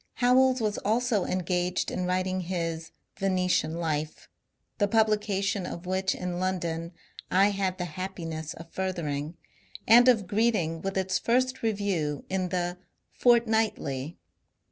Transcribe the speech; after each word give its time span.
Howells 0.15 0.61
was 0.61 0.79
also 0.79 1.25
engaged 1.25 1.91
in 1.91 2.07
writing 2.07 2.39
his 2.41 2.85
'^ 3.15 3.19
Venetian 3.19 3.75
Life," 3.75 4.27
the 4.79 4.87
publication 4.87 5.67
of 5.67 5.85
which 5.85 6.15
in 6.15 6.39
London 6.39 6.93
I 7.29 7.49
had 7.51 7.77
the 7.77 7.85
happiness 7.85 8.55
of 8.55 8.71
furthering, 8.73 9.37
and 9.87 10.07
of 10.07 10.25
greeting 10.25 10.81
with 10.81 10.97
its 10.97 11.19
first 11.19 11.61
review, 11.61 12.25
in 12.31 12.49
the" 12.49 12.79
Fort 13.21 13.45
nightly." 13.45 14.17